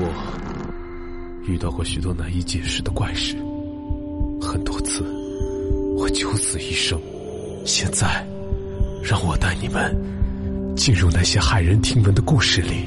[0.00, 3.34] 我遇到过许多难以解释的怪事，
[4.40, 5.02] 很多次
[5.96, 6.96] 我九死一生。
[7.64, 8.24] 现在，
[9.02, 9.92] 让我带你们
[10.76, 12.86] 进入那些骇人听闻的故事里。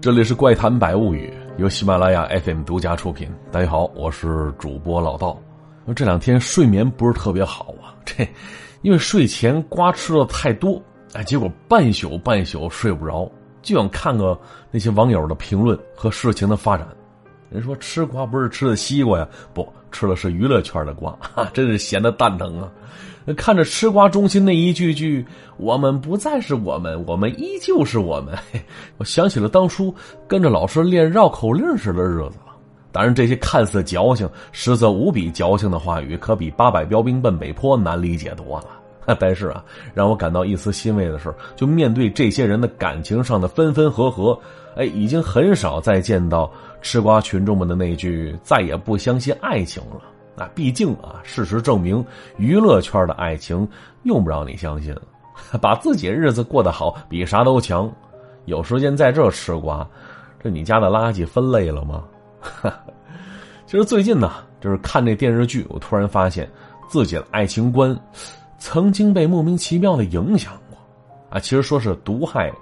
[0.00, 3.30] 这里是《怪谈百物语》，由喜马拉雅 FM 独家出品。
[3.52, 5.40] 大家好，我是主播老道。
[5.94, 8.28] 这两天睡眠不是特别好啊，这
[8.82, 10.82] 因为睡前瓜吃的太多，
[11.12, 13.30] 哎，结果半宿半宿睡不着。
[13.66, 14.38] 就想看个
[14.70, 16.86] 那些网友的评论和事情的发展。
[17.50, 22.70] 人说吃瓜不是吃的西瓜呀，不吃的是娱乐圈的瓜， 哈，真是闲的蛋疼啊！
[23.36, 25.26] 看着吃瓜中心那一句句
[25.58, 28.36] “我们不再是我们，我们依旧是我们”，
[28.98, 29.92] 我想起了当初
[30.28, 32.54] 跟着老师练绕口令时的日子了。
[32.92, 38.66] 当然，这些看似矫情，实则无比矫情的话语，可比“八百标兵奔北坡”难理解多了。
[39.20, 44.38] 但是啊，让我感到一丝欣慰的是，就面对这些人的感情上的分分合合，
[44.76, 46.50] 哎，已经很少再见到
[46.82, 50.02] 吃瓜群众们的那句“再也不相信爱情了”。
[50.36, 52.04] 啊，毕竟啊，事实证明，
[52.36, 53.66] 娱乐圈的爱情
[54.02, 54.94] 用不着你相信，
[55.62, 57.90] 把自己日子过得好比啥都强。
[58.44, 59.88] 有时间在这吃瓜，
[60.42, 62.04] 这你家的垃圾分类了吗？
[63.66, 66.48] 其实最近呢，就是看这电视剧，我突然发现
[66.86, 67.98] 自己的爱情观。
[68.68, 70.76] 曾经被莫名其妙的影响过，
[71.30, 72.52] 啊，其实说是毒害，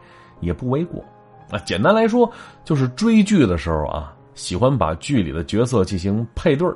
[0.41, 1.02] 也不为过，
[1.50, 2.30] 啊，简单来说
[2.62, 6.69] 就是追剧的时候啊，喜欢把剧里的角色进行配对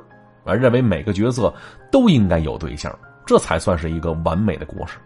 [0.45, 1.53] 啊，认为每个角色
[1.91, 2.91] 都应该有对象，
[3.23, 4.97] 这才算是一个完美的故事。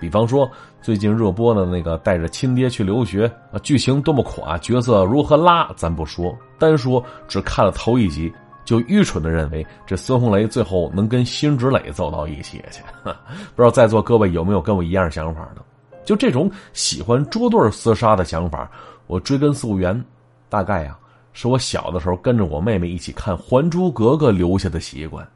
[0.00, 0.50] 比方说
[0.82, 8.32] 最近热播的那个带着亲爹去留学啊，剧情多么垮，角色如何拉，咱不说，单说只看了头一集。
[8.64, 13.10] 就愚蠢的认为这孙红雷最后能跟辛芷蕾走到一起去， 不
[13.56, 15.62] 知道在座各位有没有跟我一样想法的？
[16.04, 18.70] 就这种喜欢捉对厮杀的想法，
[19.06, 20.04] 我追根溯源，
[20.48, 20.96] 大概呀
[21.32, 25.26] 是我小的时候跟着我妹妹一起看《还珠格格》留下的习惯。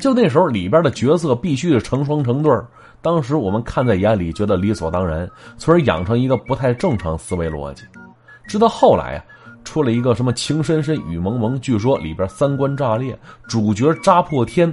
[0.00, 2.52] 就那时候里边的角色必须是成双成对
[3.00, 7.84] 当时我们看在眼里，觉得理所当然，从而养成一个不太正常思维逻辑。
[8.48, 9.24] 直到后来啊。
[9.64, 14.72] 出了一个什么情深深雨蒙蒙，据说里边三观炸裂，主角扎破天，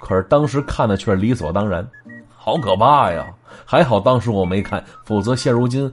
[0.00, 1.88] 可是当时看的却理所当然，
[2.36, 3.26] 好可怕呀！
[3.64, 5.90] 还好当时我没看，否则现如今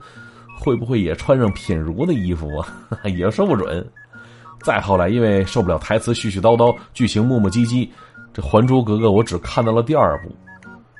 [0.59, 2.67] 会不会也穿上品如的衣服啊？
[3.05, 3.85] 也说不准。
[4.61, 7.87] 再后来，因为受不了台词絮絮叨叨，剧情磨磨唧唧，
[8.33, 10.35] 这《还珠格格》我只看到了第二部。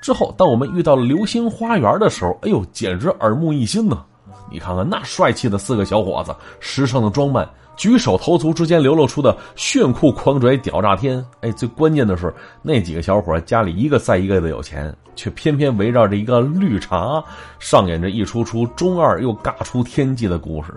[0.01, 4.03] 之后，当我们遇到了《流星花园》的时候，哎呦，简直耳目一新呢！
[4.51, 11.25] 你看看那帅气的四个小伙子，时尚的装扮，举手投足之间流露出的炫酷狂拽屌炸天！
[11.41, 17.23] 哎，最关键的是那几个小伙家里一个赛一个的有钱，却偏偏围绕着一个绿茶，
[17.57, 20.71] 上演着一出出中二又尬出天际的故事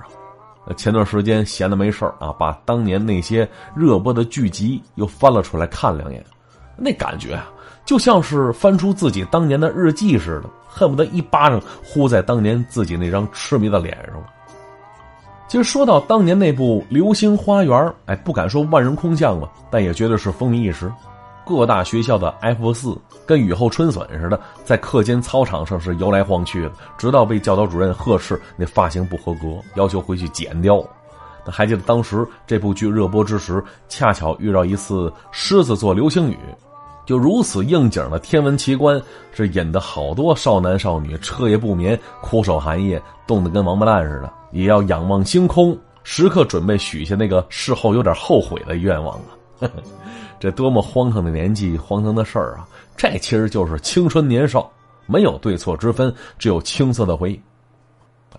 [0.66, 0.72] 啊！
[0.76, 6.24] 前段时间闲的没事啊，把当年那些热播的剧集又翻了出来看两眼，
[6.76, 7.50] 那感觉啊，
[7.86, 10.50] 就像是翻出自己当年的日记似的。
[10.68, 14.22] 恨不得一巴掌呼在当年自己那张痴迷的脸上。
[15.48, 20.92] 其实说到当年那部《流星花园》，哎，不敢说万人空巷吧，但也绝对是风靡一时。
[21.46, 22.94] 各大学校的 F 四
[23.24, 30.84] 跟雨后春笋似的，在课间操场上是摇来晃去的，直到被教导主任呵斥那发型不合格，要求回去剪掉。
[31.46, 36.36] 还记得当时这部剧热播之时，恰巧遇到一次狮子座流星雨。
[37.06, 39.00] 就如此应景的天文奇观，
[39.32, 49.16] 是引得好多少男少女彻夜不眠、苦守寒夜，冻得跟王八蛋似的，也要仰望星空，时刻准备许下那个事后有点后悔的愿望
[49.60, 49.70] 啊！
[50.40, 52.68] 这多么荒唐的年纪，荒唐的事儿啊！
[52.96, 54.68] 这其实就是青春年少，
[55.06, 57.40] 没有对错之分，只有青涩的回忆。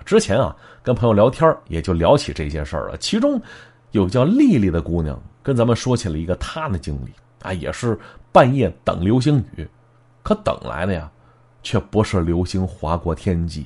[0.06, 2.98] 之前啊，跟朋友聊天也就聊起这些事儿了。
[2.98, 3.42] 其中，
[3.92, 7.12] 有个叫丽丽的姑娘跟咱们说起了一个她的经历。
[7.44, 7.98] 啊，也是
[8.32, 9.68] 半夜等流星雨，
[10.24, 11.10] 可等来的呀，
[11.64, 13.66] 却不是流星划过天际。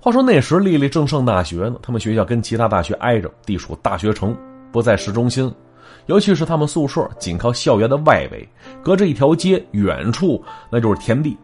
[0.00, 4.36] 话说那时丽丽正上大学呢，他们学校跟其他大学挨着，地处大学城，
[4.70, 5.52] 不在市中心。
[6.06, 8.48] 尤其是他们宿舍紧靠校园的外围，
[8.82, 11.36] 隔着一条街，远处那就是田地。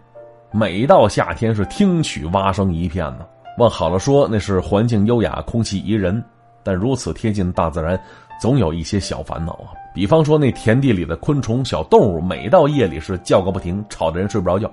[0.53, 3.27] 每到夏天是听取蛙声一片呢。
[3.59, 6.23] 往好了说，那是环境优雅，空气宜人；
[6.65, 8.01] 但如此贴近大自然，
[8.41, 9.71] 总有一些小烦恼啊。
[9.95, 14.67] 比方说，那田地里的昆虫、小动物，每到夜里是叫个不停，吵得人睡不着觉。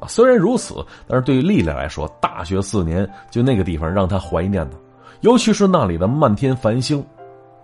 [0.00, 4.76] 啊，虽然如此，但是对于丽丽来说，大学四年就那个地方让她怀念的，
[5.20, 6.98] 尤其是那里的漫天繁星，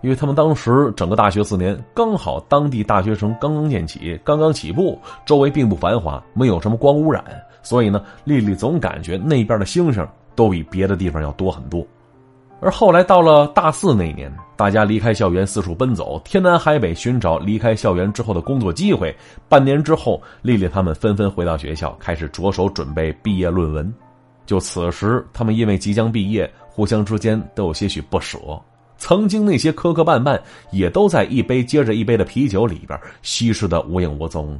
[0.01, 7.21] 因为他们当时整个大学四年刚好当地大学城刚刚建起，刚刚起步，周围并不繁华，没有什么光污染，
[7.61, 11.85] 所以呢，丽丽总感觉那边的星星都比别的地方要多很多。
[12.61, 19.13] 而后来到了大四那年，大家离开校园四处奔走，天南海北寻找离开校园之后的工作机会。
[19.49, 23.91] 半年之后，丽丽他们纷纷回到学校，开始着手准备毕业论文。
[24.45, 28.37] 就此时，他们因为即将毕业，互相之间都有些许不舍。
[28.99, 30.39] 曾经那些磕磕绊绊，
[30.71, 34.59] 也都在一杯接着一杯的啤酒里边稀释的无影无踪了。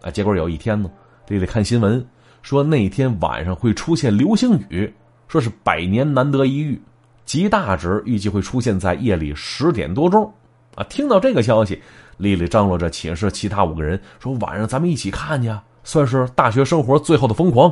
[0.00, 0.90] 啊，结果有一天呢，
[1.26, 2.02] 丽丽看新闻
[2.40, 4.90] 说那天晚上会出现流星雨，
[5.26, 6.80] 说是百年难得一遇。
[7.28, 10.32] 极大值预计会出现在夜里十点多钟，
[10.76, 10.84] 啊！
[10.84, 11.78] 听到这个消息，
[12.16, 17.70] 丽丽张罗着寝室其他五个人说：“晚上咱们一起看去啊，算是大学生活最后的疯狂。”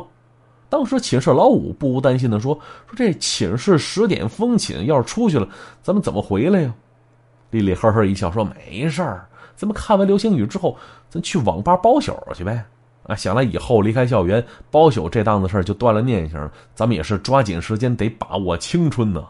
[0.69, 2.53] 当时寝室老五不无担心的说
[2.87, 5.49] ：“说这寝室十点封寝，要是出去了，
[5.82, 6.75] 咱们怎么回来呀？”
[7.49, 9.26] 丽丽呵呵一笑说：“没事儿，
[9.56, 10.76] 咱们看完流星雨之后，
[11.08, 12.62] 咱去网吧包宿去呗。
[13.05, 19.25] 啊，想来以后离开校园包宿这档子事儿就断了念想，咱们也是抓紧时间，得把握青春呢。”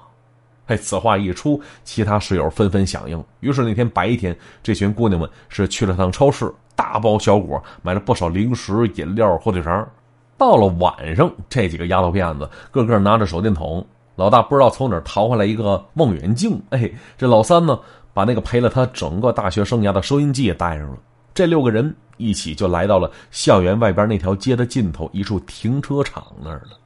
[0.67, 3.23] 哎，此话一出，其他室友纷纷响应。
[3.41, 9.89] 于是那天白天，这群姑娘们是去了趟超市，大包小裹买了不少零食、饮料、火腿肠。
[10.37, 13.87] 到了晚上，这几个丫头片子个个拿着手电筒，
[14.17, 16.61] 老大不知道从哪儿淘回来一个望远镜。
[16.71, 17.79] 哎，这老三呢，
[18.13, 20.99] 把那个陪了他整个大学生涯的收音机也带上了。
[21.33, 26.79] 这六个人一起就来到了校园外边那条街的尽头一处停车场那儿了。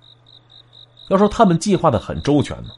[1.09, 2.69] 要说他们计划的很周全呢。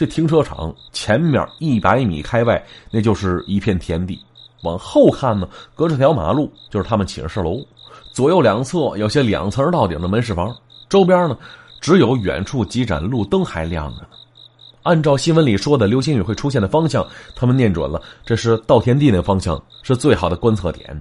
[0.00, 4.18] 这停车场前面一百米开外，那就是一片田地。
[4.62, 7.62] 往后看呢，隔着条马路就是他们寝室楼。
[8.10, 10.56] 左右两侧有些两层到顶的门市房，
[10.88, 11.36] 周边呢
[11.82, 14.06] 只有远处几盏路灯还亮着呢。
[14.84, 17.06] 按照新闻里说的流星雨会出现的方向，
[17.36, 20.98] 他们念准了，这是稻田地那方向是最好的观测点。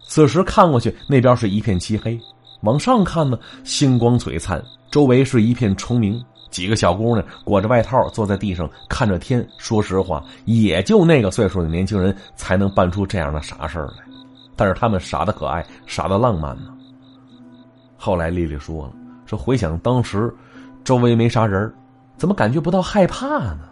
[0.00, 2.18] 此时看过去，那边是一片漆黑；
[2.62, 6.24] 往上看呢，星光璀璨，周围是一片虫鸣。
[6.54, 14.04] 几个小姑娘裹着外套坐在地上看着天，说实话，也就那个岁数的年轻人才能办出这样的傻事来。
[14.54, 16.72] 但是他们傻的可爱，傻的浪漫呢。
[17.96, 18.92] 后来丽丽说了，
[19.26, 20.32] 说回想当时，
[20.84, 21.74] 周围没啥人，
[22.16, 23.62] 怎么感觉不到害怕呢？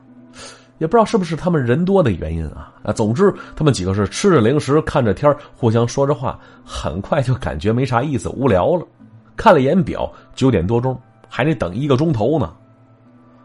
[0.79, 2.75] 也不知道是不是他们人多的原因啊。
[2.83, 8.85] 啊，总之他们几个是吃着零食，看着天互相说着话，很快就感觉没啥意思，无聊了。
[9.37, 12.53] 看了一眼表，九点多钟，还得等一个钟头呢。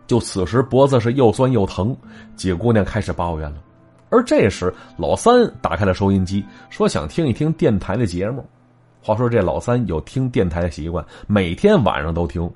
[0.08, 1.96] 就此时脖子是又酸又疼，
[2.36, 3.58] 几个姑娘开始抱怨了。
[4.10, 8.44] 而这时老三打开了收音机，说想听一听电台的节目。
[9.02, 12.50] 话说这老三有听电台的习惯，每天晚上都听。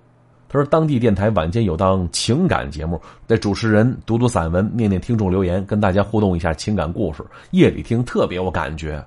[0.47, 7.23] 他说当地电台晚间有档情感节目，那主持人读读散文，念念听众留言，跟大家互动一下情感故事。
[7.51, 9.01] 夜里听特别有感觉。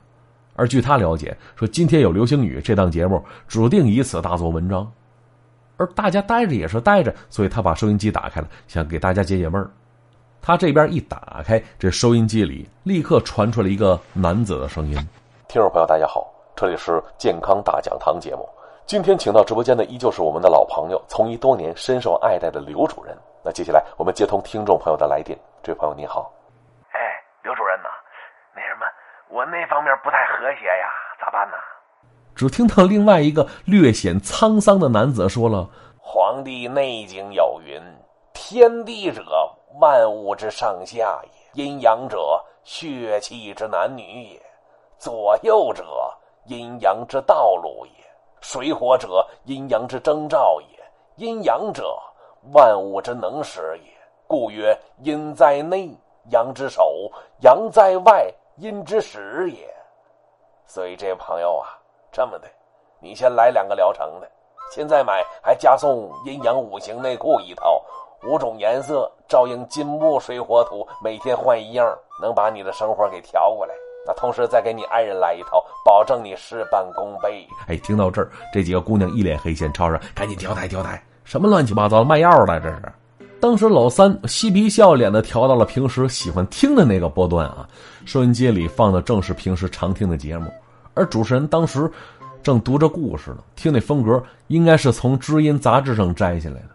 [0.55, 4.91] 而据他了解，说今天有流星雨这档节目，指定以此大做文章。
[5.77, 9.69] 而大家待着也是待着，所以他把收音机打开了，想给大家解解闷儿。
[10.41, 14.95] 他这边一打开，这收音机里立刻传出了一个男子的声音
[15.49, 18.49] ：“听众朋友，大家好，这里是健康大讲堂节目。
[18.87, 23.17] 今天请到直播间的依旧是我们的老朋友，从医多年、深受爱戴的刘主任。
[23.43, 25.39] 那接下来我们接通听众朋友的来电。
[25.63, 26.31] 这位朋友你好，
[26.93, 27.01] 哎，
[27.43, 27.89] 刘主任呐，
[28.55, 28.85] 那什么，
[29.31, 30.87] 我那方面不太和谐呀，
[31.19, 31.55] 咋办呢？”
[32.35, 35.69] 只听到另外一个略显沧桑的男子说了
[36.01, 37.81] ：“《黄帝内经》有云
[38.35, 39.23] ：‘天地者，
[39.81, 41.23] 万物之上下
[41.55, 44.41] 也；阴阳者，血气之男女也；
[44.99, 45.85] 左右者，
[46.47, 48.05] 阴阳之道路也；
[48.41, 50.79] 水火者，阴阳之征兆也；
[51.17, 51.97] 阴阳者，
[52.53, 53.93] 万物之能使也。
[54.27, 55.89] 故曰：阴在内，
[56.31, 56.83] 阳之首；
[57.43, 59.73] 阳在外，阴之始也。’
[60.67, 61.79] 所以，这位朋友啊。”
[62.15, 62.47] 这么的，
[63.01, 64.31] 你先来两个疗程的，
[64.71, 67.83] 现在买还加送阴阳五行内裤一套，
[68.23, 71.93] 五种颜色照应金木水火土，每天换一样，
[72.23, 73.75] 能把你的生活给调过来。
[74.07, 77.45] 那同时再给你爱人来一套，保证你事半功倍。
[77.67, 82.93] 哎，听到这儿，这几个姑娘一脸黑线，吵着赶紧调台调台，什么乱七八糟卖药的这是？
[83.41, 87.69] 当时老三嬉皮笑脸的调到了平时喜欢听的那个波段啊，
[88.07, 90.49] 收音机里放的正是平时常听的节目。
[90.95, 91.91] 而主持人当时
[92.43, 96.69] 正读着故事呢，听那风格应该是从《知音》杂志上摘下来的。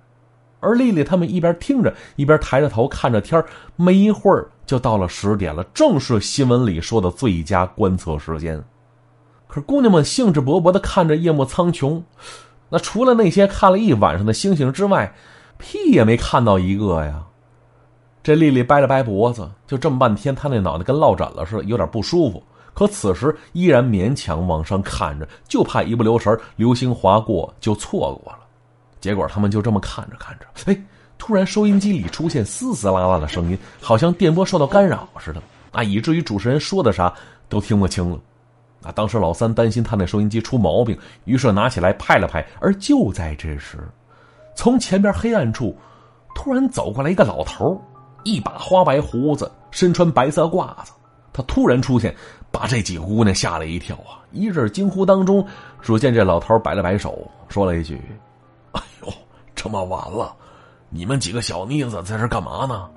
[0.60, 3.42] 而丽丽他们一边听着，一边抬着头看着天
[3.78, 8.62] 没一会儿就到了十点了，正是新闻里说的最佳观测时间。
[9.48, 12.02] 可是姑娘们兴致勃勃的看着夜幕苍穹，
[12.68, 15.16] 那除了那些看了一晚上的星星之外，
[15.58, 17.24] 屁也没看到一个呀。
[18.22, 22.44] 这丽丽掰了掰脖子，就这么半天，她那脑袋跟落枕了似的，有点不舒服。
[22.80, 28.40] 可此时依然勉强往上看着，就怕一不留神流星划过就错过了。
[29.02, 30.82] 结果他们就这么看着看着，哎，
[31.18, 35.44] 突然收音机里出现嘶嘶啦啦的声音，好像电波受到干扰似的
[35.74, 37.14] 啊，以至于主持人说的啥
[37.50, 38.18] 都听不清了。
[38.82, 42.48] 啊，当时老三担心他那收音机出毛病，于是拿起来拍了拍。
[42.62, 43.78] 而就在这时，
[44.56, 45.78] 从前边黑暗处
[46.34, 47.78] 突然走过来一个老头，
[48.24, 50.94] 一把花白胡子，身穿白色褂子。
[51.40, 52.14] 他突然出现，
[52.52, 54.20] 把这几个姑娘吓了一跳啊！
[54.34, 55.46] 一阵惊呼当中，
[55.82, 57.98] 只见这老头摆了摆手，说了一句
[58.74, 59.14] ：“哎呦，
[59.56, 60.36] 这么晚了，
[60.90, 62.90] 你们几个小妮子在这干嘛呢？”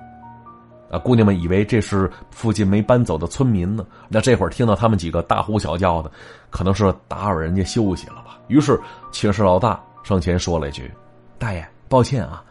[0.91, 3.85] 啊，姑娘们以为这是附近没搬走的村民呢。
[4.09, 6.11] 那这会儿听到他们几个大呼小叫的，
[6.49, 8.37] 可能是打扰人家休息了吧。
[8.49, 8.77] 于是
[9.13, 10.91] 寝室老大上前说了一句
[11.39, 12.43] ：“大爷，抱歉啊，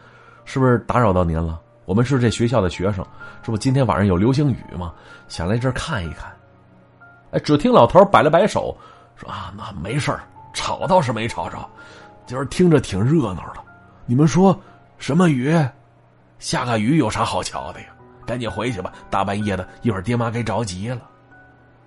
[0.43, 1.59] 是不是打扰到您了？
[1.85, 3.05] 我们是这学校的学生，
[3.41, 4.93] 这不今天晚上有流星雨吗？
[5.27, 6.31] 想来这儿看一看。”
[7.31, 8.77] 哎，只听老头摆了摆手，
[9.15, 10.15] 说：“啊，那没事
[10.53, 11.57] 吵倒是没吵着，
[12.25, 13.61] 今儿听着挺热闹的。
[14.05, 14.57] 你们说
[14.97, 15.53] 什么雨？
[16.39, 17.87] 下个雨有啥好瞧的呀？”
[18.25, 21.01] 赶紧回去吧，大半夜的，一会儿爹妈该着急了。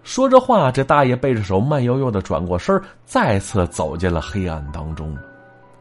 [0.02, 5.16] 说着话，这大爷背着手，慢悠悠的转过身，再次走进了黑暗当中。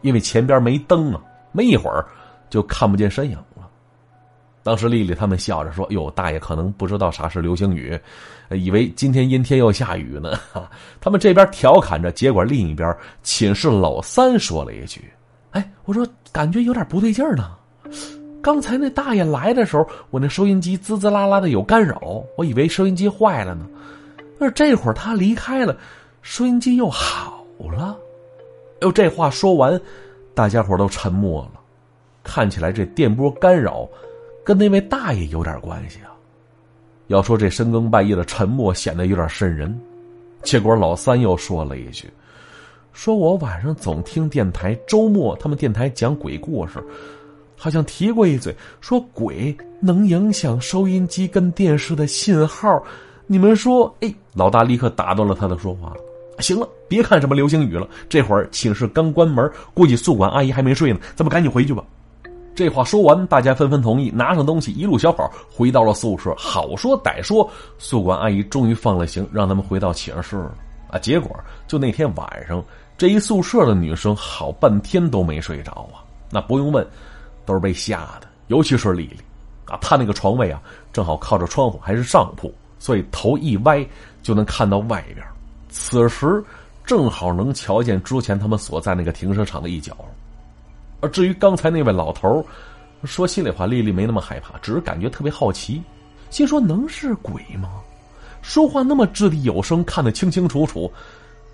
[0.01, 1.19] 因为前边没灯啊，
[1.51, 2.05] 没一会儿
[2.49, 3.54] 就看不见身影了。
[4.65, 7.95] 当时丽丽他们笑着说：“哟，大爷可能不知道啥是流星雨，
[8.49, 10.39] 以为今天阴天要下雨呢。
[10.99, 12.91] ”他们这边调侃着，结果另一边
[13.21, 15.01] 寝室老三说了一句
[15.53, 17.51] ：“哎，我说感觉有点不对劲儿呢。”
[18.41, 23.67] 刚才那大爷来的时候，我那收音机滋滋啦啦的有干扰，我以为收音机坏了呢。
[24.39, 25.77] 可是这会儿他离开了，
[26.23, 27.95] 收音机又好了。
[28.81, 29.79] 哟，这话说完，
[30.33, 31.61] 大家伙都沉默了。
[32.23, 33.87] 看起来这电波干扰
[34.45, 36.13] 跟那位大爷有点关系啊。
[37.07, 39.77] 要说这深更半夜的沉默显得有点瘆人。
[40.43, 42.07] 结果老三又说了一句
[42.93, 46.81] ：“说我晚上总听电台，周末他们电台讲鬼故事。”
[47.57, 52.83] 好像提过一嘴，说鬼能影响收音机跟电视的信号。
[53.27, 55.93] 你们说，哎，老大立刻打断了他的说话。
[56.39, 61.83] 行了，别看什么流星雨了，这会儿寝室刚关门，估计宿管阿姨还没睡呢，咱们赶紧回去吧。
[62.55, 66.33] 这话说完，大家纷纷同意，拿上东西，一路小跑回到了宿舍。
[66.37, 67.47] 好说歹说，
[67.77, 70.55] 宿管阿姨终于放了行，让他们回到寝室了。
[70.89, 71.29] 啊，结果
[71.67, 72.63] 就那天晚上，
[72.97, 76.01] 这一宿舍的女生好半天都没睡着啊。
[76.31, 76.87] 那不用问。
[77.47, 79.19] 都是被吓的，尤其是丽丽，
[79.67, 80.59] 啊，她那个床位啊，
[80.91, 83.87] 正好靠着窗户，还是上铺，所以头一歪
[84.23, 85.23] 就能看到外边。
[85.69, 86.43] 此时
[86.87, 89.95] 正好能瞧见之前他们所在那个停车场的一角。
[91.01, 92.45] 而至于刚才那位老头，
[93.03, 95.81] 说心里话，丽丽没那么害怕，只是感觉特别好奇，
[96.29, 97.81] 心说能是鬼吗？
[98.41, 100.91] 说话那么掷地有声，看得清清楚楚，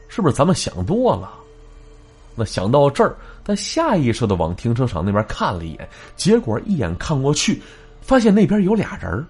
[0.07, 1.31] 是不是咱们想多了？
[2.35, 7.61] 那想到这儿，他下意识的往停车场那边看了一眼，结果一眼看过去，
[8.01, 9.25] 发现那边有俩人，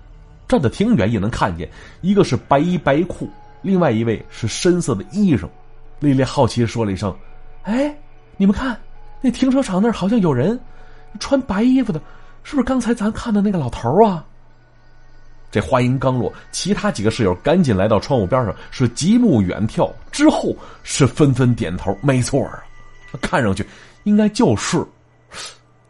[0.48, 1.70] 站得挺远也能看见，
[2.02, 3.28] 一个是白衣白裤，
[3.64, 5.48] 另外一位是深色的衣裳。
[6.00, 7.16] 丽丽好奇说了一声
[7.64, 7.96] ：“哎，
[8.38, 8.80] 你们看，
[9.22, 10.60] 那停车场那儿好像有人，
[11.20, 12.02] 穿白衣服的，
[12.44, 14.26] 是不是刚才咱看的那个老头啊？”
[15.52, 22.64] 这话音刚落，其他几个室友赶紧来到窗户边上，是极目远眺，之后是纷纷点头：“没错啊。”
[23.22, 23.66] 看上去
[24.04, 24.82] 应该就是，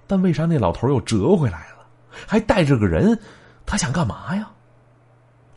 [0.07, 1.85] 但为啥那老头又折回来了，
[2.25, 3.17] 还带着个人？
[3.63, 4.50] 他想干嘛呀？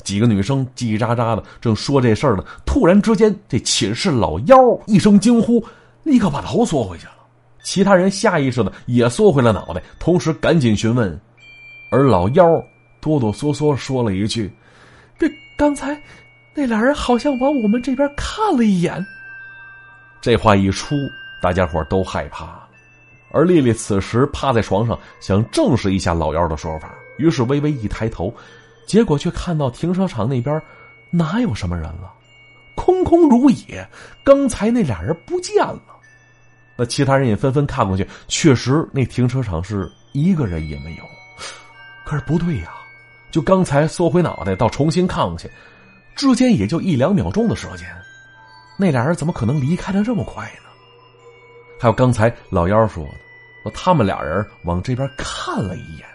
[0.03, 5.65] 几个女生叽叽喳喳的正说这事儿呢，突然之间，这寝室老幺一声惊呼，
[6.03, 7.13] 立刻把头缩回去了。
[7.65, 11.21] 其他人下意识的也缩回了脑袋，同时赶紧询问。
[11.91, 12.45] 而老幺
[13.01, 14.53] 哆哆嗦嗦说了一句
[15.19, 16.01] ：“这刚才
[16.55, 19.05] 那俩人好像往我们这边看了一眼。”
[20.23, 20.95] 这话一出。
[21.43, 22.69] 大家伙都害怕了，
[23.31, 28.33] 而丽丽此时趴在床上，想证实一下老幺的说法，于是微微一抬头，
[28.87, 30.59] 结果却看到停车场那边
[31.11, 32.11] 哪有什么人了，
[32.75, 33.87] 空空如也。
[34.25, 35.83] 刚才那俩人不见了，
[36.77, 41.05] 那其他人也纷纷看过去，确实那停车场是一个人也没有。
[42.05, 42.73] 可是不对呀，
[43.31, 45.49] 就刚才缩回脑袋到重新看过去，
[46.15, 47.89] 之间也就一两秒钟的时间，
[48.77, 50.71] 那俩人怎么可能离开的这么快呢？
[51.81, 53.11] 还有刚才老幺说的，
[53.63, 56.07] 说他们俩人往这边看了一眼，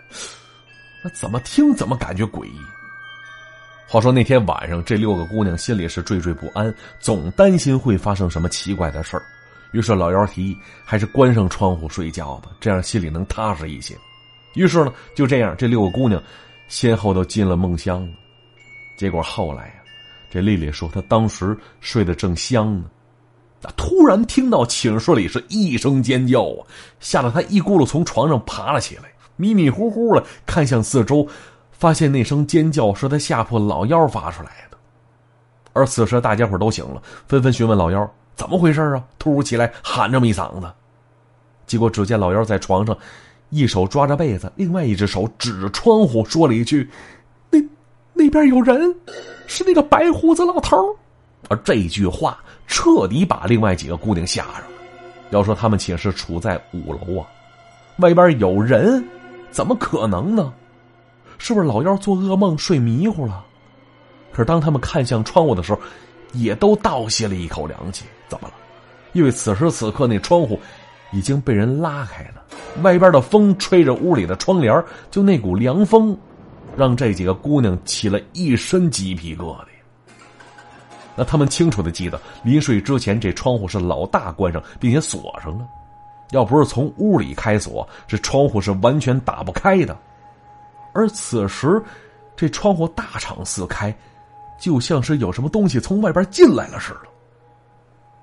[1.04, 2.60] 那怎么听怎么感觉诡异。
[3.88, 9.24] 话说那天晚上，这六个姑娘心里是惴惴不安，总担心会发生什么奇怪的事儿。
[9.72, 13.96] 于是老妖提议，还是关上窗户睡觉吧，这样心里能踏实一些。
[14.56, 16.22] 于是呢，就这样，这六个姑娘
[16.68, 18.14] 先后都进了梦乡了。
[18.98, 19.74] 结果后来呀，
[20.30, 22.86] 这丽丽说她当时睡得正香呢。
[23.76, 26.66] 突然听到寝室里是一声尖叫啊，
[27.00, 29.04] 吓得她一咕噜从床上爬了起来，
[29.36, 31.28] 迷迷糊糊的看向四周，
[31.72, 34.78] 发现那声尖叫是她下铺老幺发出来的。
[35.74, 39.04] 而此时大家伙都醒了，纷纷询问老妖怎么回事啊？
[39.20, 40.72] 突如其来喊这么一嗓子，
[41.68, 42.98] 结果只见老妖在床上，
[43.50, 46.90] 一手抓着被子，另外一只手指着窗户说了一句
[47.52, 47.60] ：“那
[48.14, 48.96] 那边有人，
[49.46, 50.78] 是那个白胡子老头。”
[51.50, 54.68] 而这句话彻底把另外几个姑娘吓着了。
[55.32, 57.28] 要说他们寝室处在五楼啊，
[57.98, 59.06] 外边有人，
[59.52, 60.54] 怎么可能呢？
[61.38, 63.44] 是不是老妖做噩梦睡迷糊了？
[64.32, 65.80] 可是当他们看向窗户的时候，
[66.34, 68.06] 也都倒吸了一口凉气。
[68.28, 68.54] 怎么了？
[69.14, 70.60] 因为此时此刻那窗户
[71.12, 72.44] 已经被人拉开了，
[72.84, 76.16] 外边的风吹着屋里的窗帘，就那股凉风，
[76.78, 79.64] 让这几个姑娘起了一身鸡皮疙瘩。
[81.16, 85.68] 那他们清楚的记得，临睡之前这窗户是老大关上，并且锁上了。
[86.32, 89.98] 要不是从屋里开锁，这窗户是完全打不开的。
[90.94, 91.82] 而此时，
[92.36, 93.94] 这窗户大敞四开，
[94.60, 97.10] 就像是有什么东西从外边进来了似的。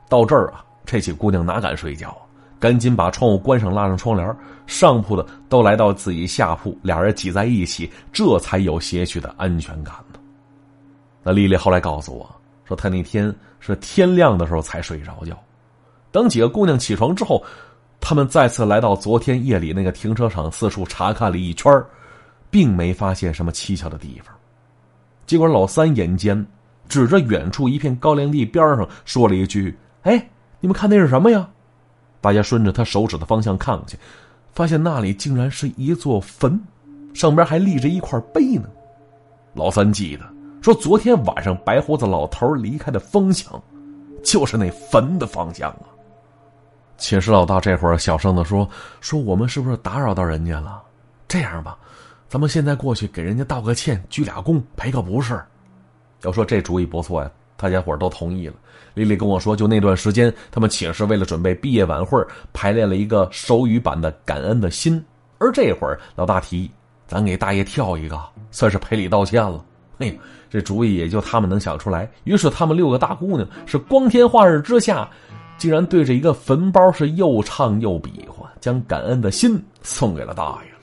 [0.08, 2.22] 到这儿啊，这些姑娘哪敢睡觉啊？
[2.58, 4.36] 赶紧把窗户关上，拉上窗帘。
[4.66, 10.18] 上铺的都来到自己下铺，俩人挤在一起，这才有些许的安全感呢。
[11.22, 12.28] 那丽丽后来告诉我。
[12.64, 15.38] 说她那天是天亮的时候才睡着觉，
[16.10, 17.40] 等几个姑娘起床之后，
[18.00, 21.72] 他们再次来到昨天夜里那个停车场，四处查看了一圈
[22.50, 24.35] 并没发现什么蹊跷的地方。
[25.26, 26.46] 结果老三眼尖，
[26.88, 30.28] 指着远处一片高粱地边上说了一句：“哎，
[30.60, 31.48] 你们看那是什么呀？”
[32.22, 33.98] 大家顺着他手指的方向看过去，
[34.52, 36.60] 发现那里竟然是一座坟，
[37.12, 38.68] 上边还立着一块碑呢。
[39.54, 40.24] 老三记得。
[40.62, 43.62] 说昨天晚上白胡子老头离开的方向，
[44.24, 45.86] 就是那坟的方向啊。
[46.98, 48.68] 寝室老大这会儿小声的说
[49.00, 50.82] ：“说我们是不是打扰到人家了？
[51.28, 51.78] 这样吧，
[52.28, 55.40] 咱们现在过去给人家道个歉，鞠俩躬，赔个不是。”
[56.22, 58.54] 要说这主意不错呀，大家伙都同意了。
[58.94, 62.18] 丽丽跟我说，就那段时间，他们寝室为了准备毕业晚会，
[62.52, 64.98] 排练了一个手语版的《感恩的心》，
[65.38, 66.70] 而这会儿老大提议，
[67.06, 68.18] 咱给大爷跳一个，
[68.50, 69.62] 算是赔礼道歉了。
[69.98, 70.14] 哎呀，
[70.48, 72.10] 这主意也就他们能想出来。
[72.24, 75.08] 于是他们六个大姑娘是光天化日之下，
[75.58, 80.75] 竟然对着一个坟包是又唱又比划，将感恩的心送给了大爷。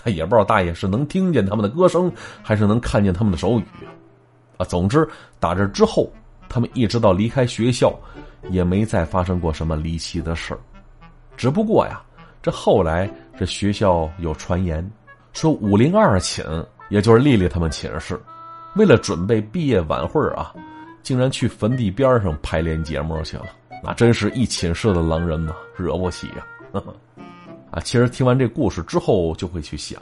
[0.00, 2.10] 他也不知道大爷是能听见他们的歌声，
[2.42, 3.64] 还是能看见他们的手语
[4.56, 4.64] 啊。
[4.64, 5.06] 总之，
[5.40, 6.10] 打这之后，
[6.48, 7.98] 他们一直到离开学校，
[8.50, 10.56] 也没再发生过什么离奇的事
[11.36, 12.00] 只不过呀，
[12.40, 14.88] 这后来这学校有传言
[15.32, 16.44] 说五零二寝，
[16.88, 18.18] 也就是丽丽他们寝室。
[18.76, 20.54] 为了准备毕业晚会啊，
[21.02, 23.46] 竟然去坟地边上排练节目去了。
[23.82, 26.46] 那真是一寝室的狼人呐，惹不起呀！
[26.72, 26.82] 啊，
[27.70, 30.00] 啊其实听完这故事之后，就会去想，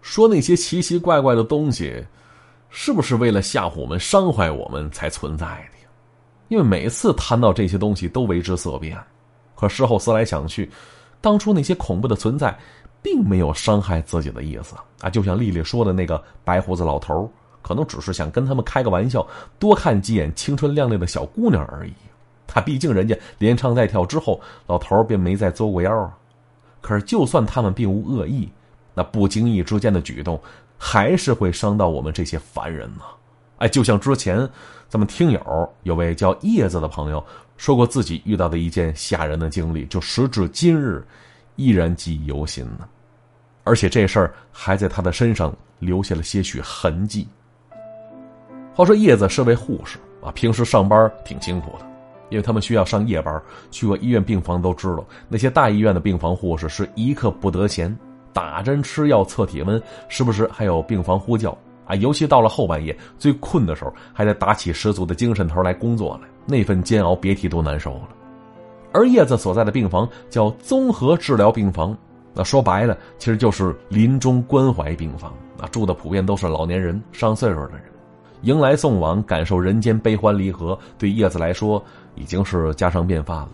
[0.00, 2.04] 说那些奇奇怪怪的东西，
[2.70, 5.88] 是不是为了吓唬我们、伤害我们才存在的呀？
[6.48, 8.98] 因为每次谈到这些东西，都为之色变。
[9.54, 10.70] 可事后思来想去，
[11.20, 12.56] 当初那些恐怖的存在，
[13.00, 15.08] 并没有伤害自己的意思啊！
[15.08, 17.30] 就像丽丽说的那个白胡子老头
[17.62, 19.26] 可能只是想跟他们开个玩笑，
[19.58, 21.92] 多看几眼青春靓丽的小姑娘而已。
[22.46, 26.12] 他毕竟人家连唱带跳之后，老头便没再作过妖啊。
[26.82, 28.46] 可是就算他们并无恶意，
[28.92, 30.38] 那不经意之间的举动，
[30.76, 33.02] 还是会伤到我们这些凡人呢。
[33.58, 34.46] 哎，就像之前
[34.88, 37.24] 咱们听友有位叫叶子的朋友
[37.56, 41.02] 说过自己遇到的一件吓人的经历，就时至今日
[41.56, 42.88] 依然记忆犹新呢。
[43.64, 47.28] 而且这事儿还在他的身上留下了些许痕迹。
[48.74, 51.86] 话说叶子是位护士啊，平时上班挺辛苦的，
[52.32, 53.40] 因为他们需要上夜班。
[53.70, 57.96] 去过医院病房都知道，那些大医院的病房护士是一刻不得闲，
[58.32, 61.94] 打针、吃药、测体温，时不时还有病房呼叫啊。
[61.96, 68.08] 尤其到了后半夜最困的时候，还得打起十足的精神头来工作来，那份煎熬别提多难受了。
[68.92, 71.96] 而叶子所在的病房叫综合治疗病房，
[72.34, 77.91] 那说白了其实就是临终关怀病房啊，住的普遍都是老年人、上岁数的人。
[78.42, 81.82] 迎来送往，感受人间悲欢离合，对叶子来说
[82.14, 83.52] 已经是家常便饭了。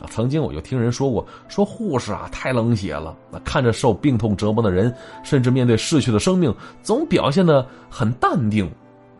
[0.00, 3.16] 啊，曾经我就听人说过，说护士啊太冷血了。
[3.32, 8.70] 那看着受病痛折磨的人，甚至面对逝去的生命，总表现的很淡定。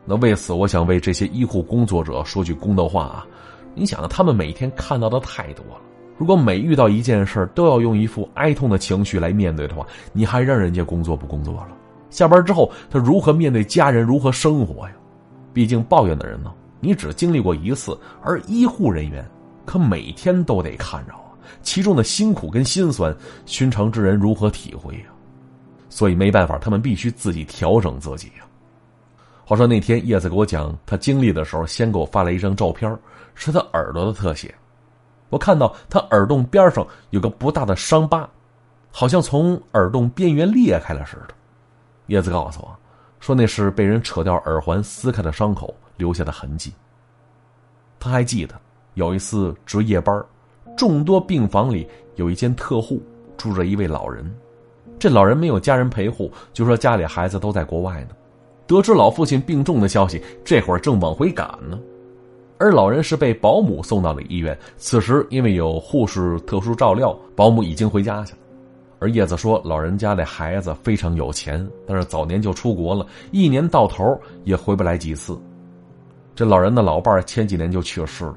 [0.04, 3.26] 那为此，我想为这些医护工作者说句公道话啊！
[3.74, 5.80] 你想，他们每天看到的太多了。
[6.16, 11.68] 如果每遇到一件事都要用一副哀痛的情绪来面对的话，你还让人家工作不工作了？
[12.10, 14.94] 下班之后，他如何面对家人，如何生活呀？
[15.52, 19.28] 毕竟抱怨的人呢，你只经历过一次，而医护人员
[19.66, 25.04] 可每天都得看着啊，其中的辛苦跟心酸，寻常之人如何体会呀？
[25.88, 28.44] 所以没办法，他们必须自己调整自己呀。
[29.44, 32.94] 话说那天叶子给我讲他经历的时候，先给我发了一张照片，
[33.34, 34.54] 是他耳朵的特写。
[35.30, 38.28] 我看到他耳洞边上有个不大的伤疤，
[38.90, 41.34] 好像从耳洞边缘裂开了似的。
[42.08, 42.76] 叶子告诉我，
[43.20, 46.72] 说那是被人扯掉耳环撕开的伤口留下的痕迹。
[48.00, 48.54] 他还记得
[48.94, 50.22] 有一次值夜班，
[50.76, 53.02] 众多病房里有一间特护
[53.36, 54.28] 住着一位老人，
[54.98, 58.10] 这老人没有家人陪护，就说家里孩子都在国外呢。
[58.66, 61.78] 得知老父亲病重的消息，这会儿正往回赶呢，
[62.58, 64.56] 而老人是被保姆送到了医院。
[64.76, 68.38] 此时因为有护士特殊照料，保姆已经回家去了。
[68.98, 75.38] 而叶子说，老人家的孩子非常有钱，但是早年就出国了，一年到头也回不来几次。
[76.34, 78.36] 这老人的老伴前几年就去世了，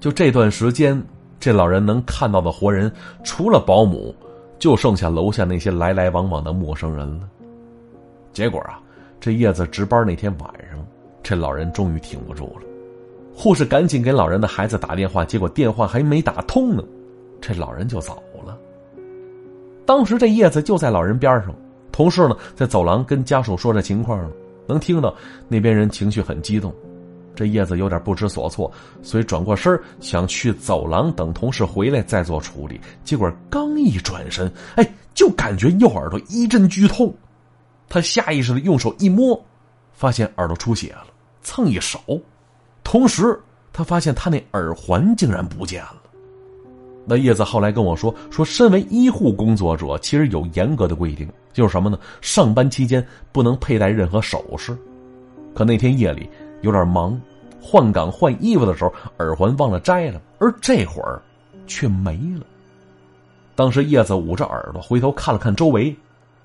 [0.00, 1.02] 就这段时间，
[1.40, 2.90] 这老人能看到的活人，
[3.24, 4.14] 除了保姆，
[4.58, 7.28] 就剩下楼下那些来来往往的陌生人了。
[8.32, 8.80] 结果啊。
[9.20, 10.78] 这叶子值班那天晚上，
[11.24, 12.62] 这老人终于挺不住了。
[13.34, 16.84] 护士赶紧给老人的孩子打电话，结果电话还没打通呢，
[17.40, 18.22] 这老人就走。
[19.88, 21.54] 当时这叶子就在老人边上，
[21.90, 24.28] 同事呢在走廊跟家属说这情况呢，
[24.66, 25.14] 能听到
[25.48, 26.70] 那边人情绪很激动。
[27.34, 28.70] 这叶子有点不知所措，
[29.00, 32.78] 所以转过身想去走廊等同事回来再做处理。
[33.02, 37.10] 结果刚一转身，哎，就感觉右耳朵一阵剧痛。
[37.88, 39.42] 他下意识的用手一摸，
[39.94, 41.06] 发现耳朵出血了，
[41.40, 41.98] 蹭一手。
[42.84, 43.40] 同时，
[43.72, 45.97] 他发现他那耳环竟然不见了。
[47.08, 51.98] 那叶子后来跟我说，说身为医护工作者，其实有严格的规定，就是什么呢？
[52.20, 54.76] 上班期间不能佩戴任何首饰。
[55.54, 56.28] 可那天夜里
[56.60, 57.18] 有点忙，
[57.60, 61.22] 换岗换衣服的时候，耳环忘了摘了，而这会儿
[61.66, 62.44] 却没了。
[63.54, 65.96] 当时叶子捂着耳朵，回头看了看周围。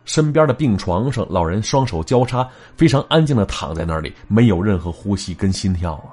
[0.06, 2.46] 身边的病床上，老人双手交叉，
[2.76, 6.12] 非常安静的躺在那里，没有任何呼吸跟心跳啊。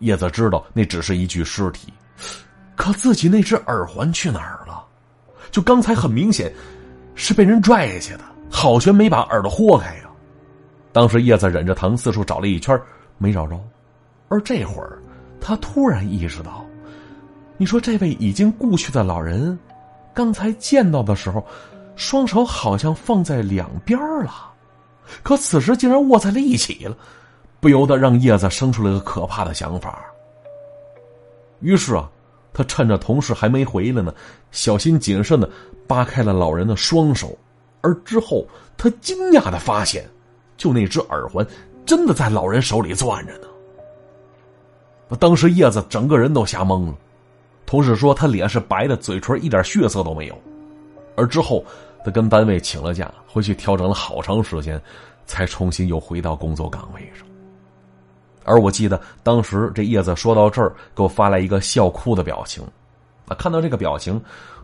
[0.00, 1.92] 叶子知道那只是一具尸体，
[2.82, 4.84] 可自己那只耳环去哪儿了？
[5.52, 6.52] 就刚才很明显
[7.14, 10.10] 是被人拽下去的，好悬没把耳朵豁开呀。
[10.90, 12.76] 当时叶子忍着疼四处找了一圈，
[13.18, 13.56] 没找着。
[14.26, 15.00] 而这会儿，
[15.40, 16.66] 他突然意识到，
[17.56, 19.56] 你说这位已经故去的老人，
[20.12, 21.46] 刚才见到的时候。
[21.94, 24.50] 双手好像放在两边了，
[25.22, 26.96] 可此时竟然握在了一起了，
[27.60, 30.02] 不由得让叶子生出了个可怕的想法。
[31.60, 32.10] 于是啊，
[32.52, 34.14] 他趁着同事还没回来呢，
[34.50, 35.48] 小心谨慎的
[35.86, 37.36] 扒开了老人的双手，
[37.80, 40.08] 而之后他惊讶的发现，
[40.56, 41.46] 就那只耳环
[41.86, 43.48] 真的在老人手里攥着呢。
[45.18, 46.94] 当时叶子整个人都吓懵了，
[47.66, 50.38] 同事说他脸是白的，嘴唇一点血色都没有。
[51.16, 51.64] 而之后，
[52.04, 54.80] 他跟单位请了假，回去调整了好长时间，
[55.26, 57.26] 才重新又回到工作岗位上。
[58.44, 62.62] 而我记得当时这叶子说到这儿，给我发来一个笑哭的表情。
[63.28, 64.20] 啊，看到这个表情，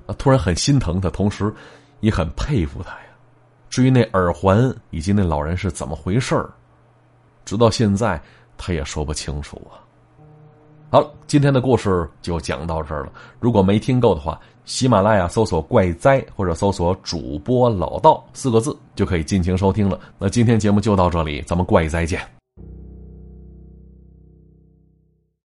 [0.06, 1.52] 啊，突然很心疼他，同时
[2.00, 3.06] 也很佩服他呀。
[3.70, 6.44] 至于那耳环以及那老人是怎么回事，
[7.44, 8.20] 直到现在
[8.56, 9.78] 他也说不清楚啊。
[10.90, 13.12] 好了，今天的故事就讲到这儿了。
[13.38, 20.00] 如果没听够的话，喜马拉雅搜索“怪哉”或者搜索“主播老道”四个字就可以尽情收听了。
[20.18, 22.37] 那今天节目就到这里，咱们怪哉见。